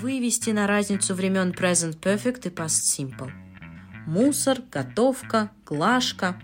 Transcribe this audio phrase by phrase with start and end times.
[0.00, 3.30] Вывести на разницу времен Present Perfect и Past Simple.
[4.06, 6.36] Мусор, готовка, глажка.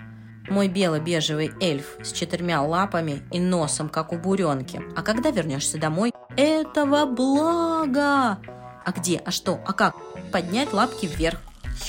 [0.49, 4.81] Мой бело-бежевый эльф с четырьмя лапами и носом, как у буренки.
[4.97, 6.13] А когда вернешься домой?
[6.35, 8.41] Этого блага!
[8.85, 9.19] А где?
[9.19, 9.61] А что?
[9.67, 9.97] А как?
[10.33, 11.39] Поднять лапки вверх.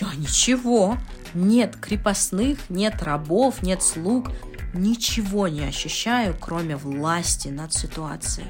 [0.01, 0.97] Я ничего.
[1.33, 4.31] Нет крепостных, нет рабов, нет слуг.
[4.73, 8.47] Ничего не ощущаю, кроме власти над ситуацией.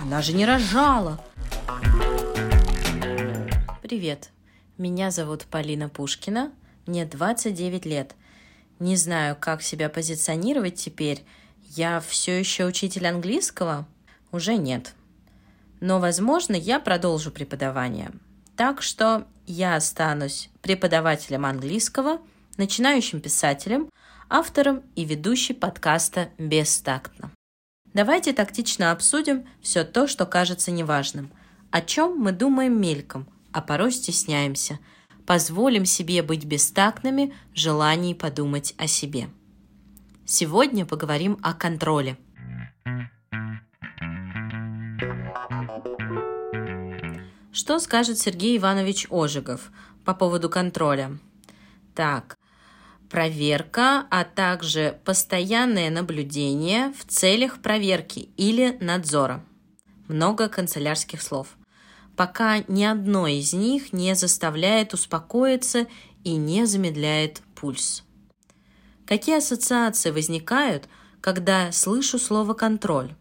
[0.00, 1.22] Она же не рожала.
[3.88, 4.30] Привет.
[4.78, 6.50] Меня зовут Полина Пушкина.
[6.88, 8.16] Мне 29 лет.
[8.80, 11.24] Не знаю, как себя позиционировать теперь.
[11.76, 13.86] Я все еще учитель английского?
[14.32, 14.94] Уже нет.
[15.78, 18.10] Но, возможно, я продолжу преподавание.
[18.56, 22.18] Так что я останусь преподавателем английского,
[22.56, 23.88] начинающим писателем,
[24.28, 27.30] автором и ведущей подкаста «Бестактно».
[27.94, 31.30] Давайте тактично обсудим все то, что кажется неважным.
[31.70, 34.78] О чем мы думаем мельком, а порой стесняемся.
[35.24, 39.28] Позволим себе быть бестактными в желании подумать о себе.
[40.26, 42.18] Сегодня поговорим о контроле–
[47.56, 49.70] Что скажет Сергей Иванович Ожегов
[50.04, 51.18] по поводу контроля?
[51.94, 52.36] Так,
[53.08, 59.42] проверка, а также постоянное наблюдение в целях проверки или надзора.
[60.06, 61.56] Много канцелярских слов.
[62.16, 65.86] Пока ни одно из них не заставляет успокоиться
[66.24, 68.04] и не замедляет пульс.
[69.06, 70.88] Какие ассоциации возникают,
[71.20, 73.14] когда слышу слово «контроль»?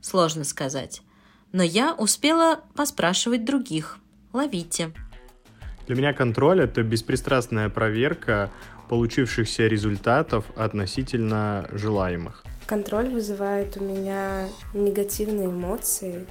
[0.00, 1.02] Сложно сказать
[1.52, 3.98] но я успела поспрашивать других.
[4.32, 4.92] Ловите.
[5.86, 8.50] Для меня контроль— это беспристрастная проверка
[8.88, 12.44] получившихся результатов относительно желаемых.
[12.66, 16.26] Контроль вызывает у меня негативные эмоции,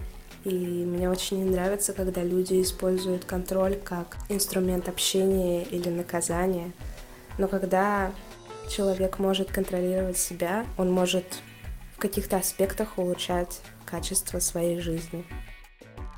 [0.47, 6.71] и мне очень не нравится, когда люди используют контроль как инструмент общения или наказания.
[7.37, 8.13] Но когда
[8.69, 11.25] человек может контролировать себя, он может
[11.95, 15.25] в каких-то аспектах улучшать качество своей жизни.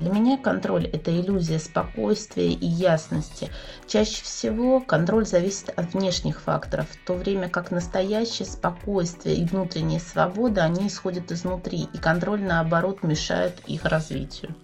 [0.00, 3.50] Для меня контроль– это иллюзия спокойствия и ясности.
[3.86, 10.00] Чаще всего контроль зависит от внешних факторов, в то время как настоящее спокойствие и внутренняя
[10.00, 14.54] свобода, они исходят изнутри, и контроль, наоборот, мешает их развитию.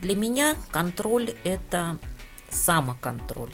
[0.00, 1.98] Для меня контроль– это
[2.48, 3.52] самоконтроль.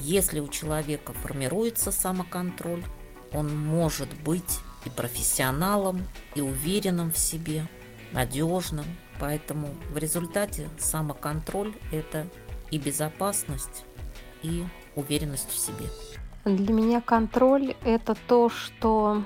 [0.00, 2.84] Если у человека формируется самоконтроль,
[3.32, 7.66] он может быть и профессионалом, и уверенным в себе–
[8.12, 8.84] надежным.
[9.20, 12.26] Поэтому в результате самоконтроль– это
[12.70, 13.84] и безопасность,
[14.42, 14.64] и
[14.94, 15.86] уверенность в себе.
[16.44, 19.24] Для меня контроль– это то, что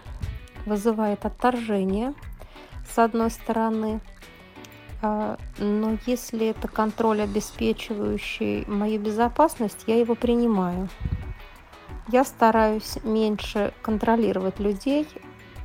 [0.67, 2.15] вызывает отторжение,
[2.91, 4.01] с одной стороны.
[5.03, 10.89] А, но если это контроль, обеспечивающий мою безопасность, я его принимаю.
[12.09, 15.07] Я стараюсь меньше контролировать людей,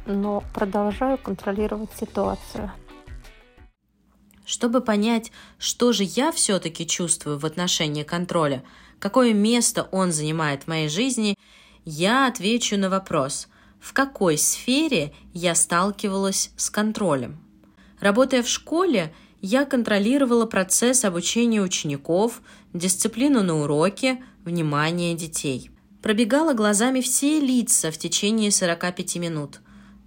[0.06, 2.72] но продолжаю контролировать ситуацию.
[4.48, 8.64] Чтобы понять, что же я все-таки чувствую в отношении контроля,
[8.98, 11.38] какое место он занимает в моей жизни,
[11.84, 13.50] я отвечу на вопрос,
[13.82, 17.44] в какой сфере я сталкивалась с контролем.
[18.00, 22.42] Работая в школе, я контролировала процесс обучения учеников,
[22.74, 25.72] дисциплину на уроке, внимание детей.
[26.02, 29.60] Пробегала глазами все лица в течение 45 минут.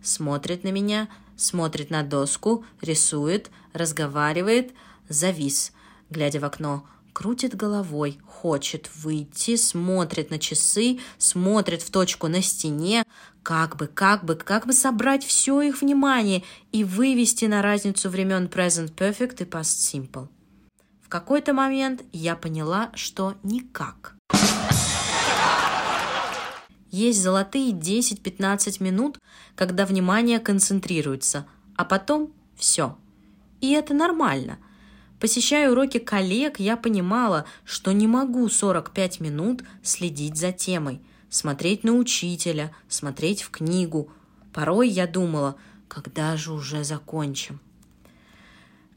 [0.02, 4.72] Смотрит на меня, смотрит на доску, рисует, разговаривает,
[5.08, 5.72] завис,
[6.10, 13.04] глядя в окно, крутит головой, хочет выйти, смотрит на часы, смотрит в точку на стене,
[13.42, 16.42] как бы, как бы, как бы собрать все их внимание
[16.72, 20.28] и вывести на разницу времен Present Perfect и Past Simple.
[21.02, 24.14] В какой-то момент я поняла, что никак.
[26.90, 29.18] Есть золотые 10-15 минут,
[29.54, 32.96] когда внимание концентрируется, а потом все.
[33.60, 34.58] И это нормально.
[35.18, 41.92] Посещая уроки коллег, я понимала, что не могу 45 минут следить за темой, смотреть на
[41.92, 44.10] учителя, смотреть в книгу.
[44.52, 45.56] Порой я думала,
[45.88, 47.60] когда же уже закончим.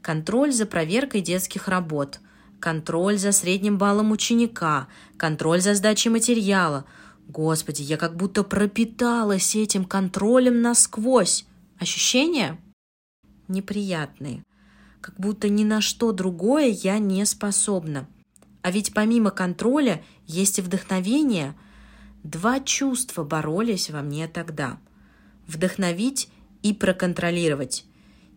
[0.00, 2.20] Контроль за проверкой детских работ,
[2.60, 6.84] контроль за средним баллом ученика, контроль за сдачей материала–
[7.28, 11.46] Господи, я как будто пропиталась этим контролем насквозь.
[11.78, 12.60] Ощущения?
[13.48, 14.42] Неприятные.
[15.04, 18.08] Как будто ни на что другое я не способна.
[18.62, 21.54] А ведь помимо контроля есть и вдохновение.
[22.22, 24.78] Два чувства боролись во мне тогда.
[25.46, 26.30] Вдохновить
[26.62, 27.84] и проконтролировать.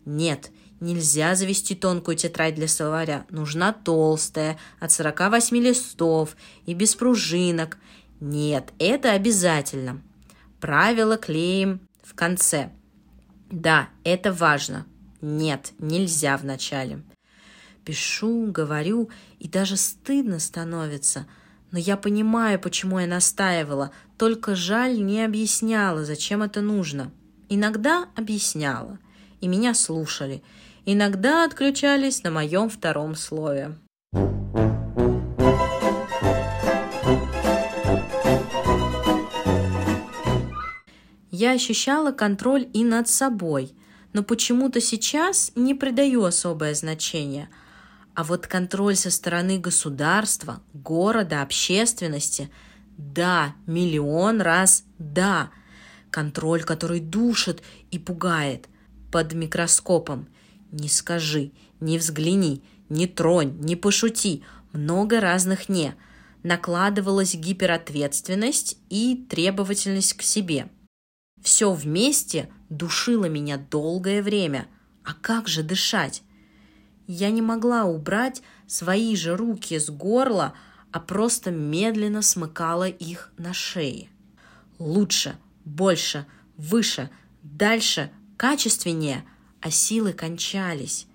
[0.04, 3.24] Нет, Нельзя завести тонкую тетрадь для словаря.
[3.30, 6.36] Нужна толстая, от 48 листов
[6.66, 7.78] и без пружинок.
[8.20, 10.02] Нет, это обязательно.
[10.60, 12.72] Правило клеим в конце.
[13.50, 14.86] Да, это важно.
[15.20, 17.02] Нет, нельзя в начале.
[17.84, 21.26] Пишу, говорю, и даже стыдно становится.
[21.70, 27.10] Но я понимаю, почему я настаивала, только жаль не объясняла, зачем это нужно.
[27.48, 28.98] Иногда объясняла,
[29.40, 30.42] и меня слушали.
[30.84, 33.74] Иногда отключались на моем втором слове.
[41.30, 43.72] Я ощущала контроль и над собой,
[44.12, 47.48] но почему-то сейчас не придаю особое значение.
[48.14, 52.50] А вот контроль со стороны государства, города, общественности–
[52.98, 55.50] да, миллион раз да.
[56.10, 57.62] Контроль, который душит
[57.92, 58.68] и пугает.
[59.12, 60.28] Под микроскопом.
[60.72, 64.42] Не скажи, не взгляни, не тронь, не пошути.
[64.72, 65.94] Много разных «не».
[66.42, 70.68] Накладывалась гиперответственность и требовательность к себе–
[71.42, 74.68] все вместе душило меня долгое время.
[75.04, 76.22] А как же дышать?
[77.06, 80.54] Я не могла убрать свои же руки с горла,
[80.92, 84.08] а просто медленно смыкала их на шее.
[84.78, 86.26] Лучше, больше,
[86.56, 87.10] выше,
[87.42, 89.24] дальше, качественнее,
[89.60, 91.06] а силы кончались.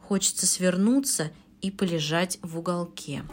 [0.00, 1.30] Хочется свернуться
[1.60, 3.24] и полежать в уголке.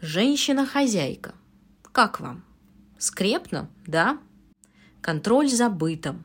[0.00, 1.34] Женщина-хозяйка–
[1.94, 2.42] как вам?
[3.04, 4.18] Скрепно, да?
[5.02, 6.24] Контроль за бытом.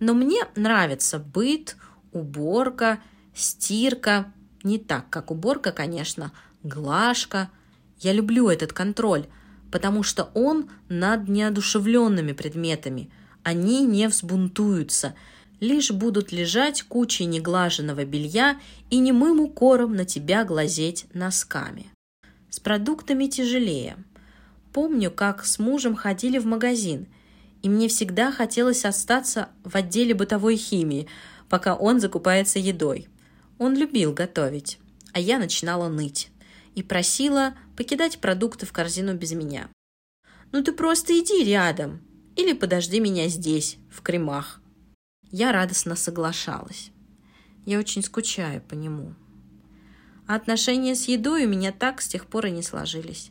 [0.00, 1.76] Но мне нравится быт,
[2.12, 2.98] уборка,
[3.34, 4.32] стирка.
[4.62, 6.32] Не так, как уборка, конечно,
[6.62, 7.50] глажка.
[7.98, 9.26] Я люблю этот контроль,
[9.70, 13.10] потому что он над неодушевленными предметами.
[13.42, 15.14] Они не взбунтуются,
[15.60, 21.90] лишь будут лежать кучей неглаженного белья и немым укором на тебя глазеть носками.
[22.48, 23.98] С продуктами тяжелее–
[24.74, 27.06] Помню, как с мужем ходили в магазин,
[27.62, 31.06] и мне всегда хотелось остаться в отделе бытовой химии,
[31.48, 33.06] пока он закупается едой.
[33.58, 34.80] Он любил готовить,
[35.12, 36.32] а я начинала ныть
[36.74, 39.68] и просила покидать продукты в корзину без меня.
[40.50, 42.02] «Ну ты просто иди рядом
[42.34, 44.60] или подожди меня здесь, в кремах».
[45.30, 46.90] Я радостно соглашалась.
[47.64, 49.14] Я очень скучаю по нему.
[50.26, 53.30] А отношения с едой у меня так с тех пор и не сложились.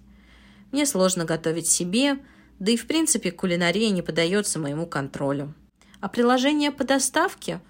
[0.73, 2.17] Мне сложно готовить себе,
[2.59, 5.53] да и в принципе кулинария не поддается моему контролю.
[6.01, 7.61] А приложение по доставке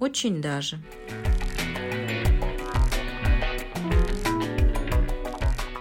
[0.00, 0.82] очень даже.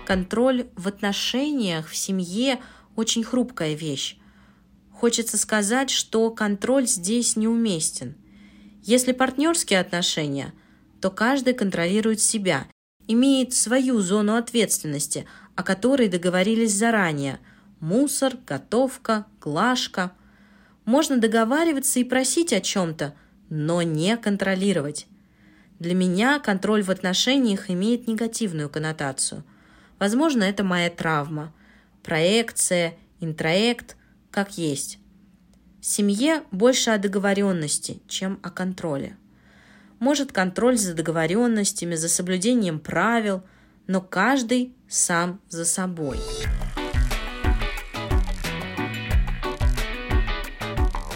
[0.06, 2.60] Контроль в отношениях, в семье–
[2.96, 4.18] очень хрупкая вещь.
[4.92, 8.16] Хочется сказать, что контроль здесь неуместен.
[8.84, 10.54] Если партнерские отношения,
[11.02, 12.68] то каждый контролирует себя,
[13.08, 15.26] имеет свою зону ответственности,
[15.56, 17.40] о которой договорились заранее.
[17.80, 20.12] Мусор, готовка, глажка.
[20.86, 23.14] Можно договариваться и просить о чем-то,
[23.50, 25.08] но не контролировать.
[25.80, 29.44] Для меня контроль в отношениях имеет негативную коннотацию.
[30.00, 31.54] Возможно, это моя травма.
[32.04, 33.96] Проекция, интроект,
[34.30, 35.00] как есть.
[35.80, 39.18] В семье больше о договоренности, чем о контроле.
[39.98, 43.44] Может контроль за договоренностями, за соблюдением правил,
[43.88, 46.20] но каждый сам за собой.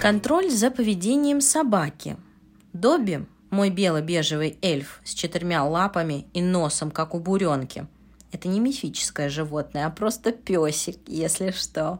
[0.02, 2.16] Контроль за поведением собаки.
[2.72, 7.88] Добби, мой бело-бежевый эльф с четырьмя лапами и носом, как у буренки.
[8.32, 12.00] Это не мифическое животное, а просто песик, если что.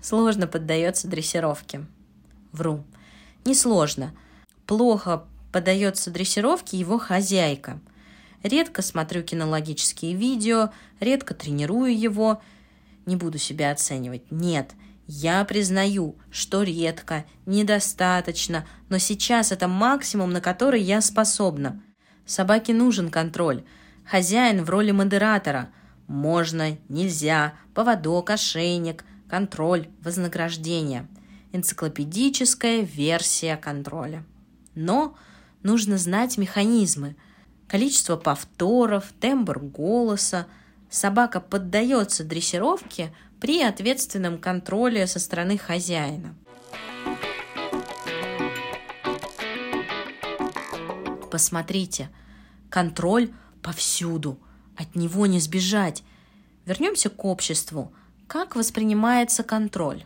[0.00, 1.84] Сложно поддается дрессировке.
[2.52, 2.84] Вру.
[3.44, 4.14] Несложно.
[4.66, 7.80] Плохо поддается дрессировке его хозяйка–
[8.42, 12.42] Редко смотрю кинологические видео, редко тренирую его.
[13.06, 14.30] Не буду себя оценивать.
[14.30, 14.72] Нет,
[15.06, 21.82] я признаю, что редко, недостаточно, но сейчас это максимум, на который я способна.
[22.24, 23.64] Собаке нужен контроль.
[24.04, 25.70] Хозяин в роли модератора.
[26.08, 31.08] Можно, нельзя, поводок, ошейник, контроль, вознаграждение.
[31.52, 34.24] Энциклопедическая версия контроля.
[34.74, 35.16] Но
[35.62, 37.16] нужно знать механизмы–
[37.68, 40.46] количество повторов, тембр голоса.
[40.90, 46.34] Собака поддается дрессировке при ответственном контроле со стороны хозяина.
[51.30, 52.08] Посмотрите,
[52.70, 53.30] контроль
[53.62, 54.38] повсюду,
[54.76, 56.02] от него не сбежать.
[56.64, 57.92] Вернемся к обществу.
[58.26, 60.04] Как воспринимается контроль?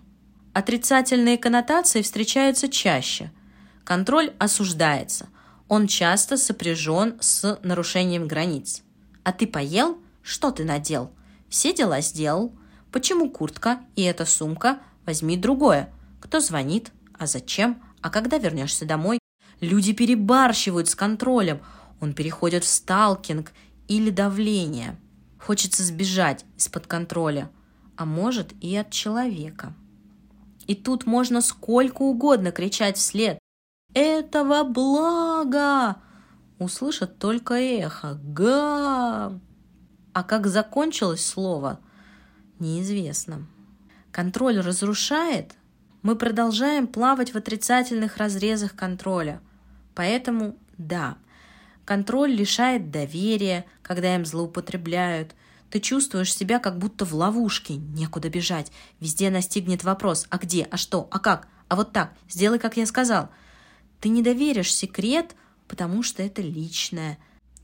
[0.52, 3.30] Отрицательные коннотации встречаются чаще.
[3.84, 5.28] Контроль осуждается.
[5.70, 8.82] Он часто сопряжен с нарушением границ.
[9.22, 9.98] А ты поел?
[10.20, 11.12] Что ты надел?
[11.48, 12.52] Все дела сделал.
[12.90, 14.80] Почему куртка и эта сумка?
[15.06, 15.92] Возьми другое.
[16.18, 16.90] Кто звонит?
[17.16, 17.80] А зачем?
[18.00, 19.20] А когда вернешься домой?
[19.60, 21.60] Люди перебарщивают с контролем.
[22.00, 23.52] Он переходит в сталкинг
[23.86, 24.98] или давление.
[25.38, 27.48] Хочется сбежать из-под контроля,
[27.94, 29.72] а может и от человека.
[30.66, 33.38] И тут можно сколько угодно кричать вслед.
[33.94, 35.96] «Этого блага!»
[36.58, 38.18] Услышат только эхо.
[38.22, 39.40] «Га!»
[40.12, 41.78] А как закончилось слово,
[42.58, 43.46] неизвестно.
[44.10, 45.54] Контроль разрушает,
[46.02, 49.40] мы продолжаем плавать в отрицательных разрезах контроля.
[49.94, 51.16] Поэтому да,
[51.84, 55.34] контроль лишает доверия, когда им злоупотребляют.
[55.70, 58.72] Ты чувствуешь себя как будто в ловушке, некуда бежать.
[58.98, 62.86] Везде настигнет вопрос «а где?», «а что?», «а как?», «а вот так?», «сделай, как я
[62.86, 63.30] сказал».
[64.00, 65.34] Ты не доверишь секрет,
[65.68, 67.18] потому что это личное.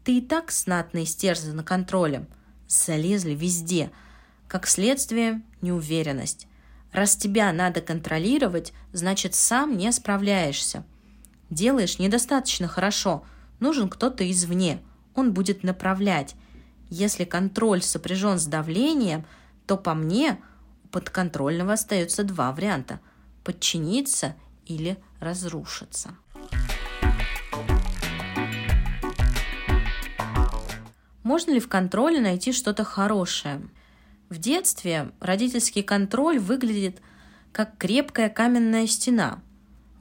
[0.05, 2.29] Ты и так знатно истерзана контролем.
[2.69, 3.91] Залезли везде.
[4.49, 6.47] Как следствие– неуверенность.
[6.93, 10.85] Раз тебя надо контролировать, значит сам не справляешься.
[11.51, 13.25] Делаешь недостаточно хорошо,
[13.61, 14.81] нужен кто-то извне,
[15.15, 16.35] он будет направлять.
[16.91, 19.25] Если контроль сопряжен с давлением,
[19.67, 20.41] то по мне
[20.85, 23.01] у подконтрольного остается два варианта–
[23.45, 26.17] подчиниться или разрушиться.
[31.27, 33.61] Можно ли в контроле найти что-то хорошее?
[34.29, 37.03] В детстве родительский контроль выглядит
[37.51, 39.41] как крепкая каменная стена.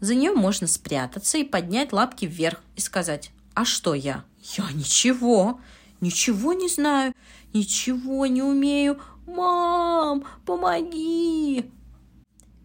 [0.01, 4.23] За нее можно спрятаться и поднять лапки вверх и сказать «А что я?»
[4.55, 5.59] «Я ничего,
[5.99, 7.11] ничего не знаю,
[7.55, 9.01] ничего не умею.
[9.25, 11.71] Мам, помоги!»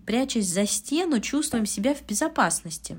[0.05, 2.99] Прячась за стену, чувствуем себя в безопасности.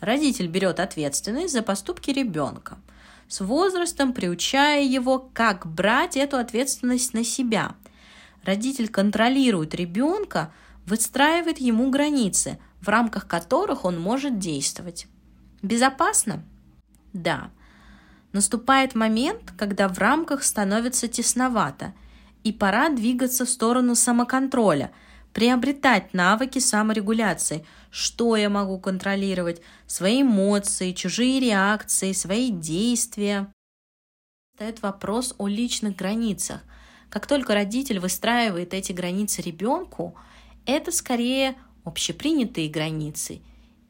[0.00, 2.78] Родитель берет ответственность за поступки ребенка–
[3.34, 7.74] с возрастом приучая его, как брать эту ответственность на себя.
[8.44, 10.52] Родитель контролирует ребенка,
[10.86, 15.08] выстраивает ему границы, в рамках которых он может действовать.
[15.62, 16.44] Безопасно?
[17.12, 17.50] Да.
[18.30, 21.92] Наступает момент, когда в рамках становится тесновато,
[22.44, 24.92] и пора двигаться в сторону самоконтроля–
[25.34, 27.66] приобретать навыки саморегуляции.
[27.90, 29.60] Что я могу контролировать?
[29.86, 33.52] Свои эмоции, чужие реакции, свои действия.
[34.56, 36.62] Стоит вопрос о личных границах.
[37.10, 40.14] Как только родитель выстраивает эти границы ребенку,
[40.66, 43.42] это скорее общепринятые границы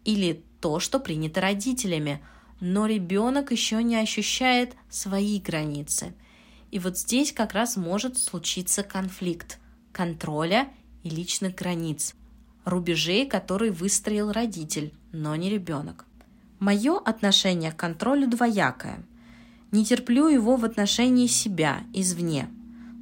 [0.05, 2.25] или то, что принято родителями,
[2.61, 6.15] но ребенок еще не ощущает свои границы.
[6.71, 9.59] И вот здесь как раз может случиться конфликт
[9.93, 10.69] контроля
[11.05, 12.15] и личных границ,
[12.65, 16.07] рубежей, которые выстроил родитель, но не ребенок.
[16.59, 19.05] Мое отношение к контролю двоякое.
[19.71, 22.49] Не терплю его в отношении себя, извне,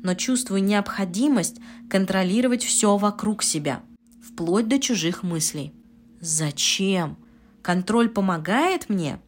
[0.02, 3.82] но чувствую необходимость контролировать все вокруг себя,
[4.22, 5.72] вплоть до чужих мыслей.
[6.20, 7.16] Зачем?
[7.62, 9.20] Контроль помогает мне?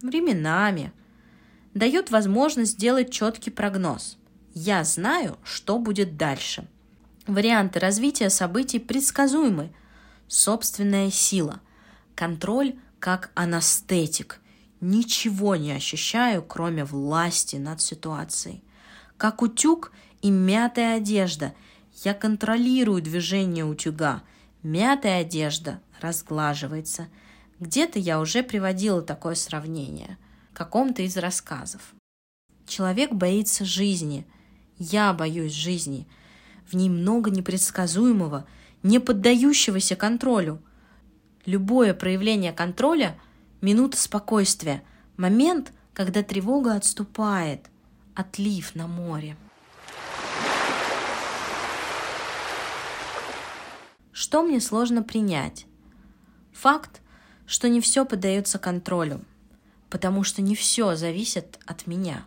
[0.00, 0.92] Временами.
[1.74, 4.18] Дает возможность сделать четкий прогноз.
[4.54, 6.68] Я знаю, что будет дальше–
[7.26, 9.72] Варианты развития событий предсказуемы.
[10.26, 11.60] Собственная сила.
[12.14, 14.40] Контроль как анестетик.
[14.80, 18.64] Ничего не ощущаю, кроме власти над ситуацией.
[19.18, 21.54] Как утюг и мятая одежда.
[22.04, 24.22] Я контролирую движение утюга.
[24.62, 27.08] Мятая одежда разглаживается.
[27.58, 30.16] Где-то я уже приводила такое сравнение.
[30.52, 31.94] В каком-то из рассказов.
[32.66, 34.26] Человек боится жизни.
[34.78, 36.08] Я боюсь жизни–
[36.70, 38.46] в ней много непредсказуемого,
[38.82, 40.62] не поддающегося контролю.
[41.46, 43.18] Любое проявление контроля–
[43.60, 44.82] минута спокойствия,
[45.16, 47.66] момент, когда тревога отступает,
[48.14, 49.36] отлив на море.
[54.12, 55.66] Что мне сложно принять?
[56.52, 57.00] Факт,
[57.46, 59.24] что не все поддается контролю,
[59.88, 62.26] потому что не все зависит от меня.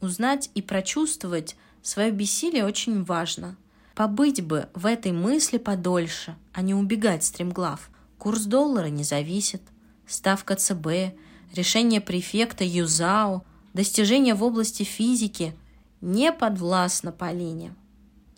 [0.00, 3.58] Узнать и прочувствовать Свое бессилие очень важно.
[3.94, 7.90] Побыть бы в этой мысли подольше, а не убегать стремглав.
[8.16, 9.60] Курс доллара не зависит.
[10.06, 11.14] Ставка ЦБ,
[11.52, 15.54] решение префекта ЮЗАО, достижения в области физики
[16.00, 17.74] не подвластно Полине.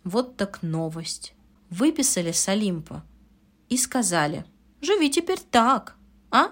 [0.02, 1.32] Вот так новость.
[1.70, 3.04] Выписали с Олимпа
[3.68, 4.44] и сказали,
[4.80, 5.94] живи теперь так,
[6.32, 6.50] а?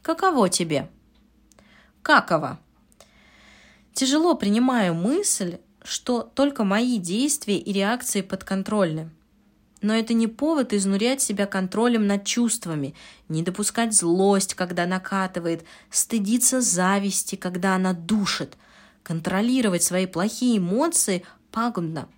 [0.00, 0.90] Каково тебе?
[2.00, 2.58] Каково?
[3.92, 9.10] Тяжело принимаю мысль, что только мои действия и реакции подконтрольны.
[9.80, 12.94] Но это не повод изнурять себя контролем над чувствами,
[13.28, 18.56] не допускать злость, когда накатывает, стыдиться зависти, когда она душит.
[19.02, 22.08] Контролировать свои плохие эмоции пагубно.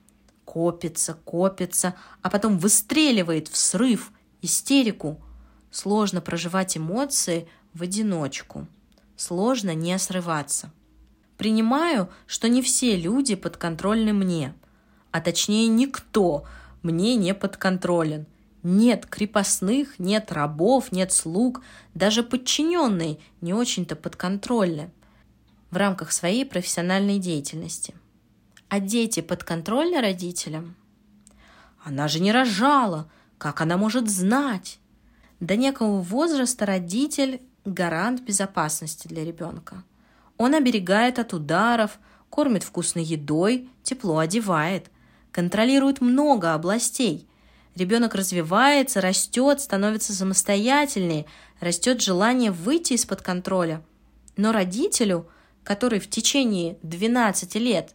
[0.45, 5.23] Копится, копится, а потом выстреливает в срыв, истерику.
[5.71, 8.67] Сложно проживать эмоции в одиночку.
[9.17, 10.71] Сложно не срываться.
[11.37, 14.55] Принимаю, что не все люди подконтрольны мне,
[15.11, 16.45] а точнее никто
[16.83, 18.27] мне не подконтролен.
[18.63, 21.61] Нет крепостных, нет рабов, нет слуг,
[21.93, 24.91] даже подчиненные не очень-то подконтрольны
[25.71, 27.95] в рамках своей профессиональной деятельности.
[28.69, 30.77] А дети подконтрольны родителям?
[31.83, 34.79] Она же не рожала, как она может знать?
[35.41, 39.83] До некого возраста родитель– гарант безопасности для ребенка.
[40.37, 41.99] Он оберегает от ударов,
[42.31, 44.91] кормит вкусной едой, тепло одевает,
[45.31, 47.29] контролирует много областей.
[47.75, 51.27] Ребенок развивается, растет, становится самостоятельнее,
[51.61, 53.83] растет желание выйти из-под контроля.
[54.37, 55.29] Но родителю,
[55.63, 57.95] который в течение 12 лет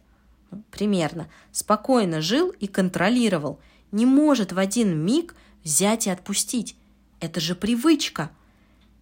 [0.50, 3.60] ну, примерно спокойно жил и контролировал,
[3.92, 6.76] не может в один миг взять и отпустить.
[7.20, 8.30] Это же привычка.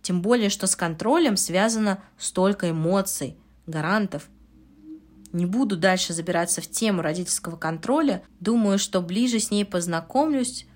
[0.02, 3.36] Тем более, что с контролем связано столько эмоций,
[3.66, 4.28] гарантов.
[5.32, 8.22] Не буду дальше забираться в тему родительского контроля.
[8.40, 10.66] Думаю, что ближе с ней познакомлюсь,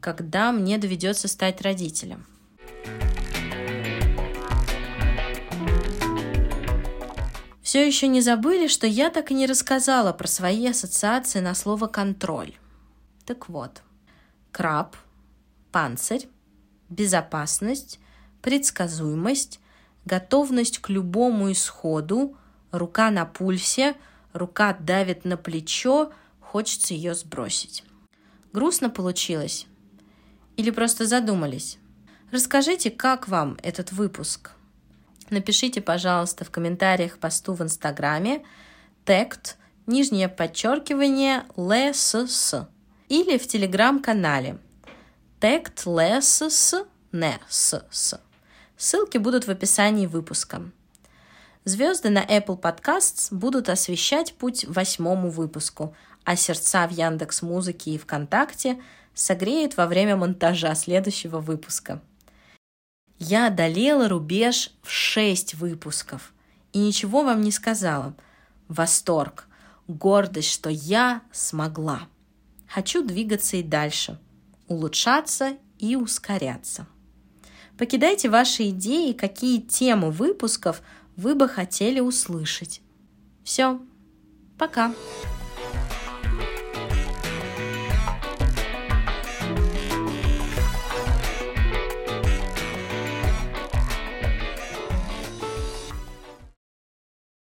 [0.00, 2.24] когда мне доведется стать родителем.
[7.68, 11.86] Все еще не забыли, что я так и не рассказала про свои ассоциации на слово
[11.86, 12.54] «контроль».
[13.26, 13.82] Так вот,
[14.52, 14.96] краб,
[15.70, 16.28] панцирь,
[16.88, 18.00] безопасность,
[18.42, 19.60] предсказуемость,
[20.04, 22.36] готовность к любому исходу,
[22.70, 23.94] рука на пульсе,
[24.32, 27.84] рука давит на плечо, хочется ее сбросить.
[28.52, 29.66] Грустно получилось?
[30.56, 31.78] Или просто задумались?
[32.30, 34.52] Расскажите, как вам этот выпуск?
[35.30, 38.44] Напишите, пожалуйста, в комментариях посту в Инстаграме
[39.04, 42.54] тект, нижнее подчеркивание, лсс
[43.08, 44.58] или в Телеграм-канале–
[45.40, 46.42] Тект лесс
[47.12, 48.20] не с с.
[48.78, 50.62] Ссылки будут в описании выпуска.
[51.64, 57.98] Звезды на Apple Podcasts будут освещать путь восьмому выпуску, а сердца в Яндекс Музыке и
[57.98, 58.80] ВКонтакте
[59.14, 62.00] согреют во время монтажа следующего выпуска.
[63.18, 66.32] Я одолела рубеж в шесть выпусков
[66.72, 68.14] и ничего вам не сказала.
[68.68, 69.48] Восторг,
[69.88, 72.02] гордость, что я смогла.
[72.68, 74.20] Хочу двигаться и дальше–
[74.68, 76.86] улучшаться и ускоряться.
[77.78, 80.82] Покидайте ваши идеи, какие темы выпусков
[81.16, 82.80] вы бы хотели услышать.
[83.44, 83.80] Все,
[84.58, 84.92] пока!